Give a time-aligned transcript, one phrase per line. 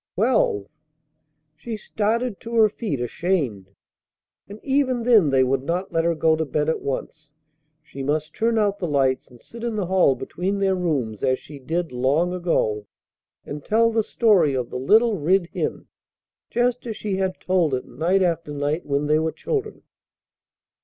[0.15, 0.65] twelve!
[1.55, 3.67] She started to her feet ashamed.
[4.49, 7.31] And even then they would not let her go to bed at once.
[7.83, 11.37] She must turn out the lights, and sit in the hall between their rooms as
[11.37, 12.87] she did long ago,
[13.45, 15.85] and tell the story of "The Little Rid Hin"
[16.49, 19.83] just as she had told it night after night when they were children.